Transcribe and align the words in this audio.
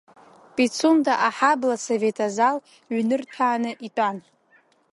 Пицунда 0.55 1.13
аҳаблсовет 1.27 2.17
азал 2.27 2.57
ҩнырҭәааны 2.95 3.71
итәан. 3.87 4.17